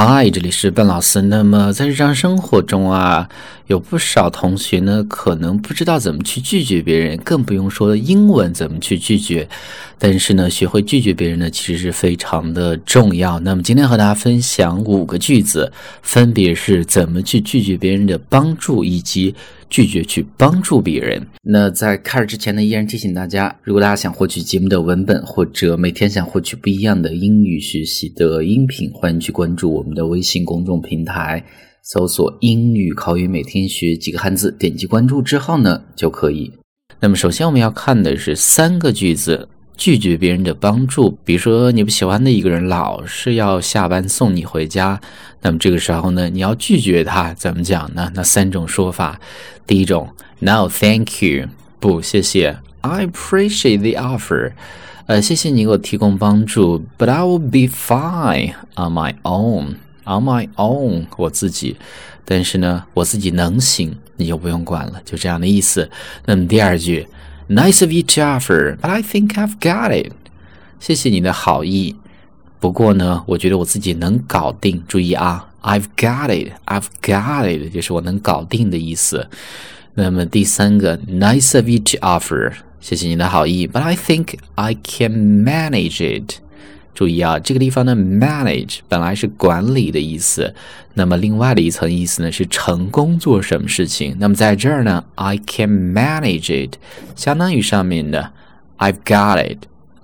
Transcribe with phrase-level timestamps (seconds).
[0.00, 1.20] 嗨，这里是笨老师。
[1.22, 3.28] 那么在日常生活中啊，
[3.66, 9.48] 有不少同学呢，可能不知道怎么去拒绝别人，更不用说英文怎么去拒绝。
[9.98, 13.40] 但是呢，学会拒绝别人呢，其实是非常的重要。
[13.40, 19.34] 那么今天和大家分享五个句子，分别是怎么去拒绝别人的帮助，以及。
[19.70, 21.26] 拒绝去帮助别人。
[21.42, 31.44] 那在开始之前呢，依然提醒大家，如果大家想获取节目的文本，或者每天想获取不一样的英语学习的音频，欢迎去关注我们的微信公众平台，
[31.82, 36.52] 搜索“英语口语每天学几个汉字”，点击关注之后呢，就可以。
[37.00, 39.48] 那么首先我们要看的是三个句子。
[39.78, 45.00] 拒绝别人的帮助，比如说你不喜欢的一个人老是要下班送你回家，
[45.40, 48.10] 那么这个时候呢，你要拒绝他，怎么讲呢？
[48.12, 49.20] 那三种说法，
[49.68, 50.08] 第一种
[50.40, 51.46] ，No，thank you，
[51.78, 54.50] 不，谢谢，I appreciate the offer，
[55.06, 61.76] 呃，谢谢你给我提供帮助，But I will be fine on my own，on my own，我自己，
[62.24, 65.88] 但是呢，我自己能行，你就不用管了，就这样的意思。
[66.26, 67.06] 那么第二句。
[67.48, 70.12] Nice of you to offer, but I think I've got it.
[70.78, 71.96] 谢谢你的好意，
[72.60, 74.84] 不过呢，我觉得我自己能搞定。
[74.86, 79.28] 注意啊，I've got it, I've got it，就是我能搞定的意思。
[79.94, 86.34] 那么第三个，Nice of you to offer，谢谢你的好意，but I think I can manage it。
[86.98, 90.52] 注意啊，这个地方的 manage 本来是管理的意思，
[90.94, 94.16] 那么另外的一层意思呢是成功做什么事情。
[94.18, 96.74] 那么在这儿呢，I can manage it，
[97.14, 98.32] 相当于上面的
[98.78, 99.58] I've got it，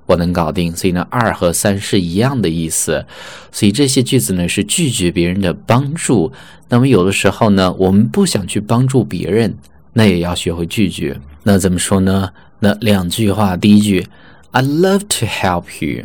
[0.07, 0.77] 我能搞定。
[0.77, 3.05] 所以呢，二和三是一样的意思。
[3.51, 6.33] 所以这些句子呢是拒绝别人的帮助。
[6.69, 9.53] 那么有的时候呢，我们不想去帮助别人，
[9.95, 11.19] 那也要学会拒绝。
[11.43, 12.31] 那怎么说呢？
[12.61, 14.07] 那两句话，第一句。
[14.55, 16.05] I'd love to help you，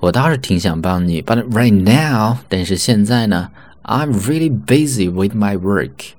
[0.00, 3.48] 我倒是挺想帮你，but right now，但是现在呢
[3.84, 6.10] ，I'm really busy with my work，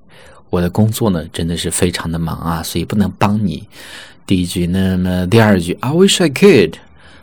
[0.50, 3.68] 我的工作呢真的是非常的忙啊，所以不能帮你。
[4.26, 6.74] 第一句，那么第二句，I wish I could，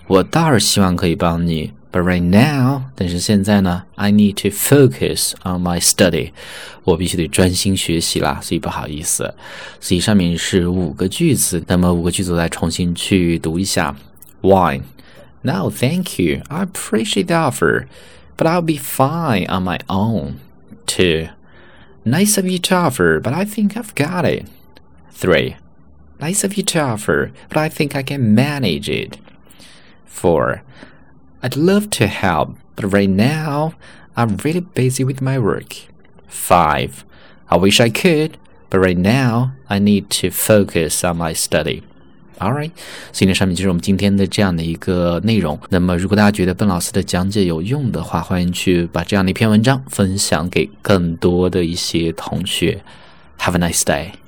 [0.06, 6.30] 我倒是希望可以帮你，but right now，但是现在呢，I need to focus on my study，
[6.84, 9.34] 我必须得专心学习啦，所以不好意思。
[9.80, 13.96] 所以上面是五个句子，那么五个句子再重新去读一下。
[14.44, 14.84] Wine.
[15.42, 16.42] No, thank you.
[16.50, 17.88] I appreciate the offer,
[18.36, 20.40] but I'll be fine on my own.
[20.84, 21.30] 2.
[22.04, 24.46] Nice of you to offer, but I think I've got it.
[25.12, 25.56] 3.
[26.20, 29.16] Nice of you to offer, but I think I can manage it.
[30.04, 30.62] 4.
[31.42, 33.72] I'd love to help, but right now
[34.14, 35.74] I'm really busy with my work.
[36.28, 37.04] 5.
[37.48, 38.36] I wish I could,
[38.68, 41.82] but right now I need to focus on my study.
[42.38, 42.70] All right，
[43.12, 45.58] 所以呢，上面就是我们今天的这样的一个内容。
[45.70, 52.82] 那么，如果大家觉得笨老师的讲解有用的话，欢迎去把这样的一篇文章分享给更多的一些同学。
[53.38, 54.23] Have a nice day.